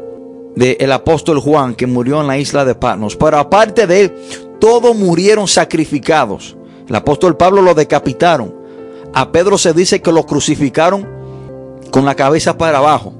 [0.57, 3.15] del apóstol Juan que murió en la isla de Patmos.
[3.15, 4.15] Pero aparte de él,
[4.59, 6.57] todos murieron sacrificados.
[6.89, 8.55] El apóstol Pablo lo decapitaron.
[9.13, 11.07] A Pedro se dice que lo crucificaron
[11.91, 13.15] con la cabeza para abajo.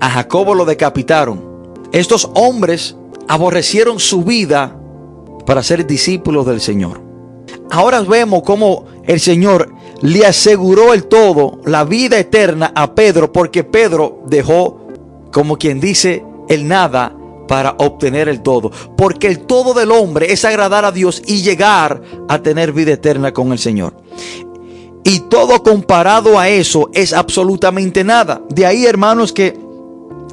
[0.00, 1.74] A Jacobo lo decapitaron.
[1.92, 2.96] Estos hombres
[3.28, 4.76] aborrecieron su vida
[5.46, 7.00] para ser discípulos del Señor.
[7.70, 13.64] Ahora vemos cómo el Señor le aseguró el todo, la vida eterna a Pedro, porque
[13.64, 14.88] Pedro dejó,
[15.32, 17.16] como quien dice, el nada
[17.50, 18.70] para obtener el todo.
[18.96, 23.32] Porque el todo del hombre es agradar a Dios y llegar a tener vida eterna
[23.32, 23.92] con el Señor.
[25.02, 28.40] Y todo comparado a eso es absolutamente nada.
[28.50, 29.58] De ahí, hermanos, que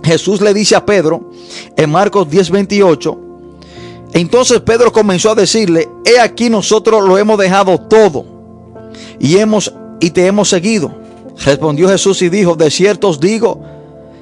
[0.04, 1.32] Jesús le dice a Pedro
[1.76, 3.18] en Marcos 10:28.
[4.14, 8.26] Entonces Pedro comenzó a decirle, he aquí nosotros lo hemos dejado todo
[9.20, 10.94] y hemos y te hemos seguido.
[11.44, 13.60] Respondió Jesús y dijo, de cierto os digo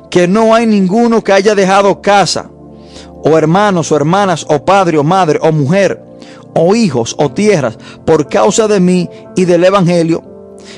[0.10, 2.52] que no hay ninguno que haya dejado casa
[3.26, 6.02] o hermanos o hermanas o padre o madre o mujer
[6.54, 10.24] o hijos o tierras por causa de mí y del evangelio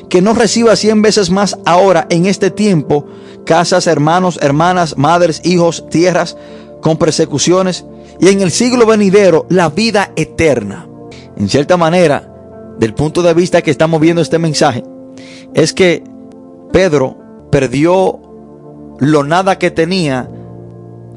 [0.10, 3.06] que no reciba cien veces más ahora en este tiempo
[3.46, 6.38] casas, hermanos, hermanas, madres, hijos, tierras
[6.82, 7.86] con persecuciones
[8.20, 10.88] y en el siglo venidero la vida eterna.
[11.36, 12.34] En cierta manera,
[12.80, 14.84] del punto de vista que estamos viendo este mensaje,
[15.54, 16.04] es que
[16.72, 17.18] Pedro
[17.52, 18.20] perdió
[19.00, 20.30] lo nada que tenía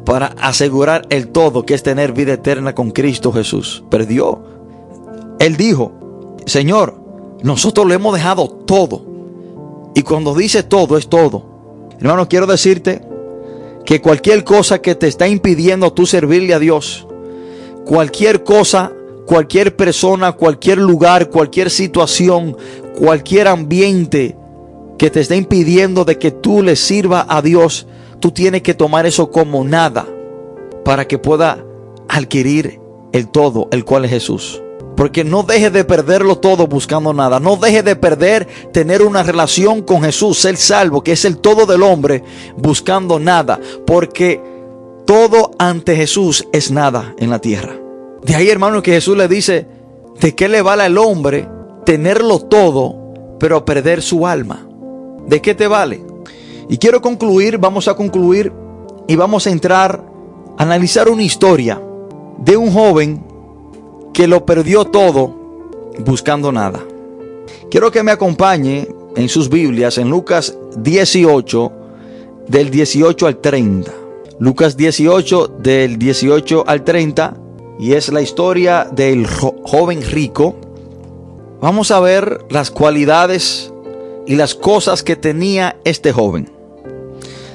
[0.04, 3.84] para asegurar el todo, que es tener vida eterna con Cristo Jesús.
[3.90, 4.42] Perdió.
[5.38, 5.92] Él dijo,
[6.46, 7.00] Señor,
[7.42, 9.04] nosotros lo hemos dejado todo.
[9.94, 11.44] Y cuando dice todo, es todo.
[11.98, 13.02] Hermano, quiero decirte
[13.84, 17.06] que cualquier cosa que te está impidiendo tú servirle a Dios,
[17.84, 18.92] cualquier cosa,
[19.26, 22.56] cualquier persona, cualquier lugar, cualquier situación,
[22.98, 24.36] cualquier ambiente
[24.98, 27.86] que te está impidiendo de que tú le sirva a Dios,
[28.20, 30.06] tú tienes que tomar eso como nada
[30.84, 31.64] para que pueda
[32.08, 32.80] adquirir
[33.12, 34.62] el todo, el cual es Jesús.
[34.96, 37.40] Porque no deje de perderlo todo buscando nada.
[37.40, 41.64] No deje de perder tener una relación con Jesús, ser salvo, que es el todo
[41.64, 42.22] del hombre,
[42.56, 43.58] buscando nada.
[43.86, 44.42] Porque
[45.06, 47.76] todo ante Jesús es nada en la tierra.
[48.22, 49.66] De ahí, hermano, que Jesús le dice,
[50.20, 51.48] ¿de qué le vale al hombre
[51.86, 54.68] tenerlo todo, pero perder su alma?
[55.26, 56.09] ¿De qué te vale?
[56.70, 58.52] Y quiero concluir, vamos a concluir
[59.08, 60.04] y vamos a entrar
[60.56, 61.82] a analizar una historia
[62.38, 63.24] de un joven
[64.14, 65.34] que lo perdió todo
[65.98, 66.78] buscando nada.
[67.72, 71.72] Quiero que me acompañe en sus Biblias en Lucas 18
[72.46, 73.92] del 18 al 30.
[74.38, 77.34] Lucas 18 del 18 al 30
[77.80, 80.54] y es la historia del joven rico.
[81.60, 83.72] Vamos a ver las cualidades
[84.24, 86.59] y las cosas que tenía este joven.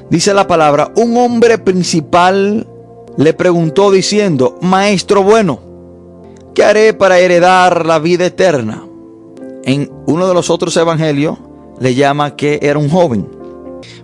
[0.10, 2.68] Dice la palabra, un hombre principal
[3.18, 5.60] le preguntó diciendo, Maestro bueno,
[6.53, 8.86] ¿qué haré para heredar la vida eterna?
[9.64, 11.38] En uno de los otros evangelios
[11.80, 13.28] le llama que era un joven.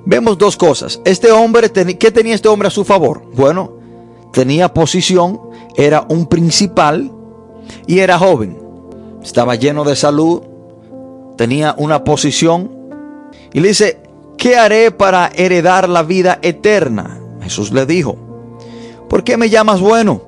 [0.05, 0.99] Vemos dos cosas.
[1.05, 3.21] Este hombre, ¿qué tenía este hombre a su favor?
[3.35, 3.73] Bueno,
[4.33, 5.39] tenía posición,
[5.75, 7.11] era un principal
[7.85, 8.57] y era joven.
[9.21, 10.41] Estaba lleno de salud,
[11.37, 12.71] tenía una posición.
[13.53, 14.01] Y le dice,
[14.37, 17.19] ¿qué haré para heredar la vida eterna?
[17.41, 18.15] Jesús le dijo,
[19.09, 20.21] ¿por qué me llamas bueno?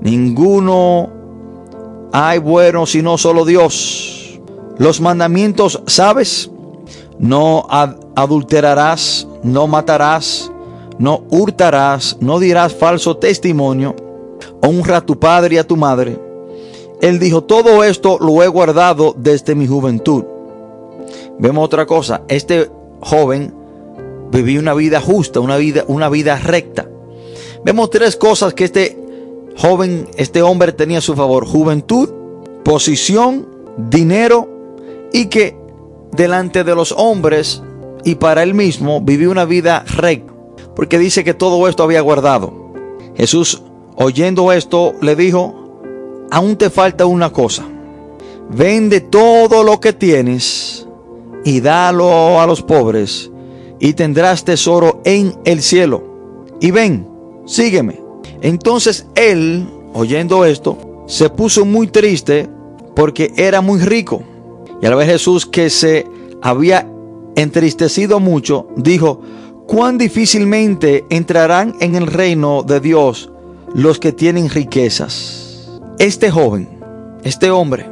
[0.00, 1.10] Ninguno
[2.12, 4.40] hay bueno sino solo Dios.
[4.78, 6.50] Los mandamientos, ¿sabes?
[7.18, 7.66] No
[8.14, 10.52] adulterarás, no matarás,
[10.98, 13.96] no hurtarás, no dirás falso testimonio,
[14.62, 16.20] honra a tu padre y a tu madre.
[17.00, 20.24] Él dijo, todo esto lo he guardado desde mi juventud.
[21.38, 22.70] Vemos otra cosa, este
[23.00, 23.54] joven
[24.30, 26.88] vivía una vida justa, una vida, una vida recta.
[27.64, 28.98] Vemos tres cosas que este
[29.56, 31.46] joven, este hombre tenía a su favor.
[31.46, 32.10] Juventud,
[32.64, 34.48] posición, dinero
[35.12, 35.56] y que
[36.12, 37.62] delante de los hombres
[38.04, 40.32] y para él mismo vivió una vida recta.
[40.74, 42.72] Porque dice que todo esto había guardado.
[43.16, 43.62] Jesús,
[43.96, 45.80] oyendo esto, le dijo,
[46.30, 47.66] aún te falta una cosa.
[48.50, 50.65] Vende todo lo que tienes
[51.46, 53.30] y dalo a los pobres
[53.78, 56.02] y tendrás tesoro en el cielo.
[56.60, 57.08] Y ven,
[57.46, 58.00] sígueme.
[58.42, 62.50] Entonces él, oyendo esto, se puso muy triste
[62.96, 64.24] porque era muy rico.
[64.82, 66.04] Y al ver Jesús que se
[66.42, 66.90] había
[67.36, 69.20] entristecido mucho, dijo,
[69.68, 73.30] cuán difícilmente entrarán en el reino de Dios
[73.72, 75.80] los que tienen riquezas.
[76.00, 76.68] Este joven,
[77.22, 77.88] este hombre,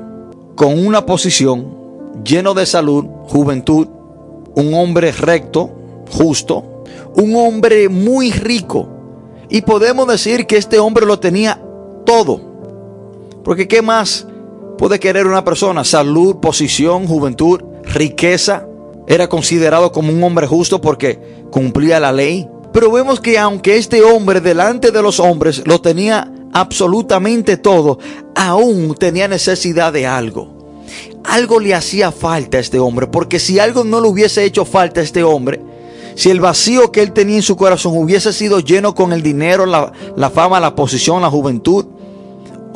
[0.57, 1.84] con una posición
[2.23, 3.89] lleno de salud, juventud,
[4.55, 5.71] un hombre recto,
[6.11, 6.85] justo,
[7.17, 8.89] un hombre muy rico.
[9.49, 11.61] Y podemos decir que este hombre lo tenía
[12.05, 12.41] todo.
[13.43, 14.27] Porque ¿qué más
[14.79, 15.85] puede querer una persona?
[15.85, 18.67] Salud, posición, juventud, riqueza.
[19.07, 22.49] Era considerado como un hombre justo porque cumplía la ley.
[22.73, 27.99] Pero vemos que aunque este hombre delante de los hombres lo tenía absolutamente todo,
[28.35, 30.54] aún tenía necesidad de algo
[31.25, 35.01] algo le hacía falta a este hombre, porque si algo no le hubiese hecho falta
[35.01, 35.61] a este hombre,
[36.15, 39.67] si el vacío que él tenía en su corazón hubiese sido lleno con el dinero,
[39.67, 41.87] la, fama, la posición, la juventud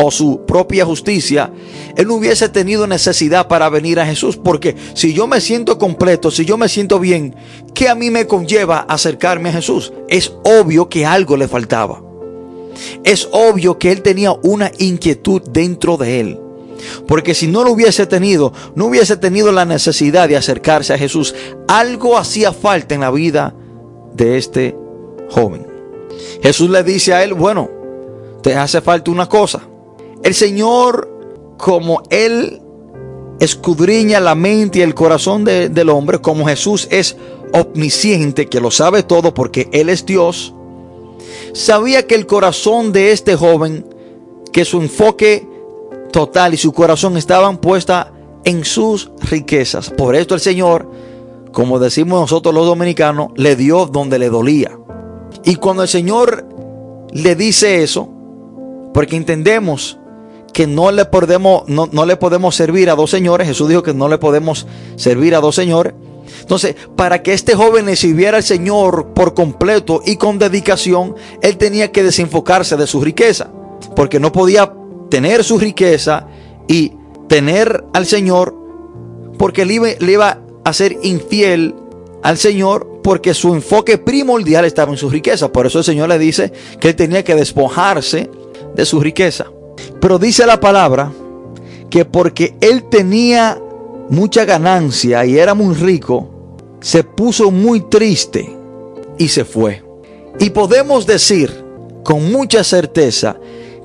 [0.00, 1.52] o su propia justicia,
[1.96, 4.36] él no hubiese tenido necesidad para venir a Jesús.
[4.36, 7.34] Porque si yo me siento completo, si yo me siento bien,
[7.74, 9.92] ¿qué a mí me conlleva acercarme a Jesús?
[10.08, 12.02] Es obvio que algo le faltaba.
[13.04, 16.47] Es obvio que él tenía una inquietud dentro de él.
[17.06, 21.34] Porque si no lo hubiese tenido, no hubiese tenido la necesidad de acercarse a Jesús.
[21.66, 23.54] Algo hacía falta en la vida
[24.14, 24.76] de este
[25.30, 25.66] joven.
[26.42, 27.70] Jesús le dice a él, bueno,
[28.42, 29.62] te hace falta una cosa.
[30.22, 32.60] El Señor, como Él
[33.40, 37.16] escudriña la mente y el corazón del hombre, como Jesús es
[37.52, 40.54] omnisciente, que lo sabe todo porque Él es Dios,
[41.52, 43.86] sabía que el corazón de este joven,
[44.52, 45.46] que su enfoque
[46.12, 48.08] total y su corazón estaban puestas
[48.44, 49.90] en sus riquezas.
[49.90, 50.90] Por esto el Señor,
[51.52, 54.78] como decimos nosotros los dominicanos, le dio donde le dolía.
[55.44, 56.46] Y cuando el Señor
[57.12, 58.08] le dice eso,
[58.94, 59.98] porque entendemos
[60.52, 63.94] que no le podemos, no, no le podemos servir a dos señores, Jesús dijo que
[63.94, 65.94] no le podemos servir a dos señores.
[66.40, 71.56] Entonces, para que este joven le sirviera al Señor por completo y con dedicación, él
[71.56, 73.50] tenía que desenfocarse de su riqueza,
[73.94, 74.72] porque no podía
[75.08, 76.26] tener su riqueza
[76.66, 76.92] y
[77.28, 78.54] tener al Señor,
[79.38, 79.74] porque le
[80.12, 81.74] iba, a ser infiel
[82.22, 85.50] al Señor porque su enfoque primordial estaba en su riqueza.
[85.50, 88.30] Por eso el Señor le dice que él tenía que despojarse
[88.74, 89.46] de su riqueza.
[90.00, 91.10] Pero dice la palabra
[91.88, 93.58] que porque él tenía
[94.10, 96.28] mucha ganancia y era muy rico,
[96.80, 98.54] se puso muy triste
[99.16, 99.82] y se fue.
[100.38, 101.64] Y podemos decir
[102.04, 103.38] con mucha certeza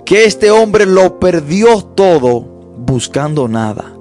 [0.05, 2.41] que este hombre lo perdió todo
[2.77, 3.93] buscando nada.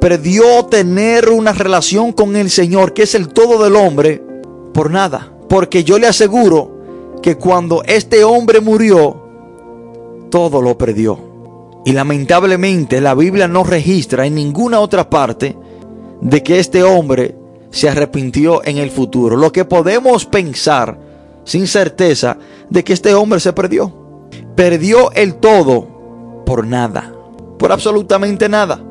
[0.00, 4.22] Perdió tener una relación con el Señor, que es el todo del hombre,
[4.72, 5.32] por nada.
[5.48, 9.24] Porque yo le aseguro que cuando este hombre murió,
[10.30, 11.18] todo lo perdió.
[11.84, 15.56] Y lamentablemente la Biblia no registra en ninguna otra parte
[16.20, 17.34] de que este hombre
[17.70, 19.36] se arrepintió en el futuro.
[19.36, 20.98] Lo que podemos pensar
[21.44, 22.36] sin certeza
[22.68, 24.07] de que este hombre se perdió
[24.54, 27.12] perdió el todo por nada,
[27.58, 28.82] por absolutamente nada.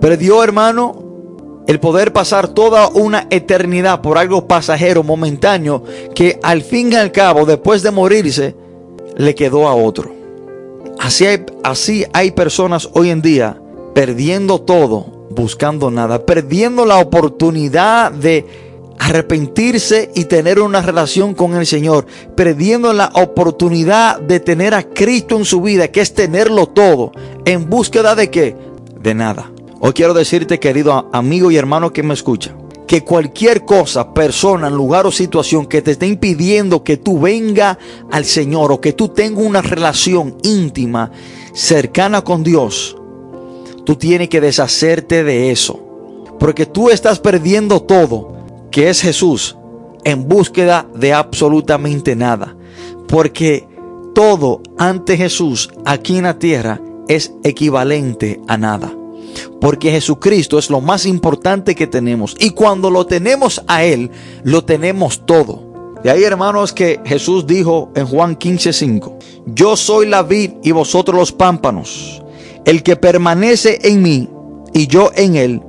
[0.00, 5.84] Perdió, hermano, el poder pasar toda una eternidad por algo pasajero, momentáneo,
[6.14, 8.56] que al fin y al cabo, después de morirse,
[9.16, 10.10] le quedó a otro.
[10.98, 13.60] Así hay, así hay personas hoy en día
[13.94, 18.69] perdiendo todo, buscando nada, perdiendo la oportunidad de
[19.00, 25.38] arrepentirse y tener una relación con el Señor, perdiendo la oportunidad de tener a Cristo
[25.38, 27.10] en su vida, que es tenerlo todo,
[27.46, 28.56] en búsqueda de qué?
[29.00, 29.50] De nada.
[29.80, 32.54] Hoy quiero decirte, querido amigo y hermano que me escucha,
[32.86, 37.78] que cualquier cosa, persona, lugar o situación que te esté impidiendo que tú venga
[38.10, 41.10] al Señor o que tú tengas una relación íntima,
[41.54, 42.98] cercana con Dios,
[43.86, 45.86] tú tienes que deshacerte de eso.
[46.38, 48.29] Porque tú estás perdiendo todo,
[48.70, 49.56] que es Jesús,
[50.04, 52.56] en búsqueda de absolutamente nada.
[53.08, 53.66] Porque
[54.14, 58.92] todo ante Jesús aquí en la tierra es equivalente a nada.
[59.60, 62.36] Porque Jesucristo es lo más importante que tenemos.
[62.38, 64.10] Y cuando lo tenemos a Él,
[64.42, 65.70] lo tenemos todo.
[66.02, 71.14] De ahí, hermanos, que Jesús dijo en Juan 15:5, yo soy la vid y vosotros
[71.14, 72.22] los pámpanos.
[72.64, 74.28] El que permanece en mí
[74.72, 75.62] y yo en él,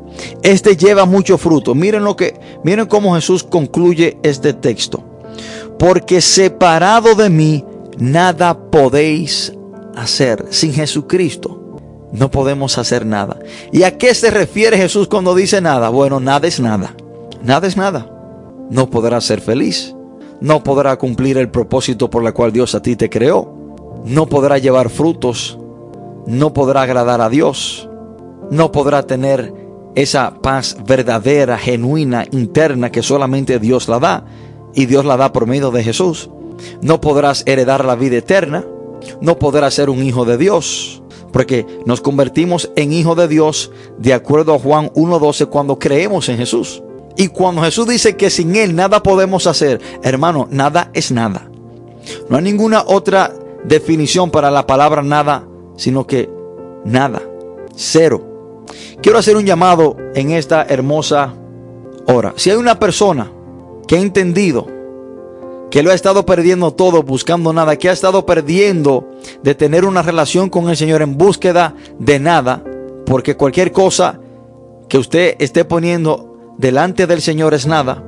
[0.43, 1.75] este lleva mucho fruto.
[1.75, 5.03] Miren lo que, miren cómo Jesús concluye este texto.
[5.77, 7.65] Porque separado de mí,
[7.97, 9.53] nada podéis
[9.95, 10.45] hacer.
[10.49, 11.61] Sin Jesucristo
[12.11, 13.39] no podemos hacer nada.
[13.71, 15.89] ¿Y a qué se refiere Jesús cuando dice nada?
[15.89, 16.95] Bueno, nada es nada.
[17.43, 18.07] Nada es nada.
[18.69, 19.95] No podrás ser feliz.
[20.39, 23.53] No podrá cumplir el propósito por el cual Dios a ti te creó.
[24.05, 25.57] No podrá llevar frutos.
[26.25, 27.89] No podrá agradar a Dios.
[28.49, 29.53] No podrá tener
[29.95, 34.25] esa paz verdadera, genuina, interna que solamente Dios la da.
[34.73, 36.29] Y Dios la da por medio de Jesús.
[36.81, 38.65] No podrás heredar la vida eterna.
[39.19, 44.13] No podrás ser un hijo de Dios porque nos convertimos en hijos de Dios de
[44.13, 46.83] acuerdo a Juan 1.12 cuando creemos en Jesús.
[47.17, 51.49] Y cuando Jesús dice que sin Él nada podemos hacer, hermano, nada es nada.
[52.29, 53.33] No hay ninguna otra
[53.63, 56.29] definición para la palabra nada, sino que
[56.85, 57.21] nada,
[57.75, 58.30] cero.
[59.01, 61.33] Quiero hacer un llamado en esta hermosa
[62.07, 62.33] hora.
[62.35, 63.31] Si hay una persona
[63.87, 64.67] que ha entendido
[65.71, 69.09] que lo ha estado perdiendo todo buscando nada, que ha estado perdiendo
[69.41, 72.63] de tener una relación con el Señor en búsqueda de nada,
[73.05, 74.19] porque cualquier cosa
[74.89, 78.03] que usted esté poniendo delante del Señor es nada.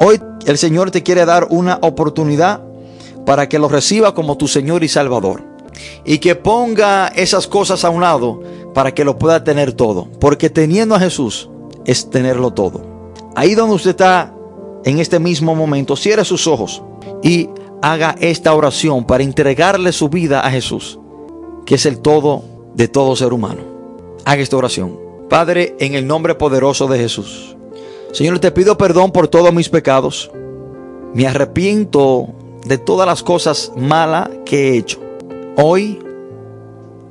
[0.00, 2.62] Hoy el Señor te quiere dar una oportunidad
[3.24, 5.55] para que lo reciba como tu Señor y Salvador.
[6.04, 8.42] Y que ponga esas cosas a un lado
[8.74, 10.08] para que lo pueda tener todo.
[10.20, 11.50] Porque teniendo a Jesús
[11.84, 12.82] es tenerlo todo.
[13.34, 14.34] Ahí donde usted está
[14.84, 16.82] en este mismo momento, cierre sus ojos
[17.22, 17.48] y
[17.82, 20.98] haga esta oración para entregarle su vida a Jesús,
[21.64, 23.62] que es el todo de todo ser humano.
[24.24, 24.98] Haga esta oración.
[25.28, 27.56] Padre, en el nombre poderoso de Jesús.
[28.12, 30.30] Señor, te pido perdón por todos mis pecados.
[31.14, 32.28] Me arrepiento
[32.64, 35.00] de todas las cosas malas que he hecho.
[35.58, 35.98] Hoy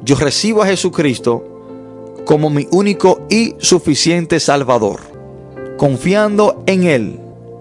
[0.03, 1.43] yo recibo a Jesucristo
[2.25, 4.99] como mi único y suficiente Salvador,
[5.77, 7.19] confiando en Él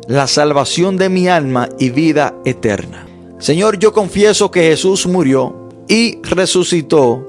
[0.09, 3.07] la salvación de mi alma y vida eterna.
[3.39, 7.27] Señor, yo confieso que Jesús murió y resucitó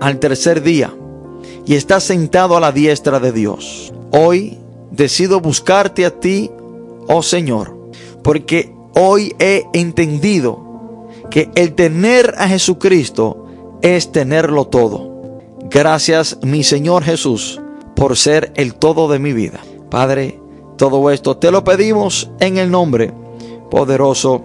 [0.00, 0.94] al tercer día
[1.64, 3.94] y está sentado a la diestra de Dios.
[4.10, 4.58] Hoy
[4.90, 6.50] decido buscarte a ti,
[7.08, 7.74] oh Señor,
[8.22, 10.63] porque hoy he entendido
[11.34, 13.44] que el tener a Jesucristo
[13.82, 15.40] es tenerlo todo.
[15.68, 17.60] Gracias, mi Señor Jesús,
[17.96, 19.58] por ser el todo de mi vida.
[19.90, 20.40] Padre,
[20.76, 23.12] todo esto te lo pedimos en el nombre
[23.68, 24.44] poderoso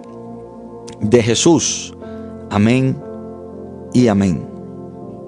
[0.99, 1.93] de Jesús.
[2.49, 2.99] Amén
[3.93, 4.49] y amén.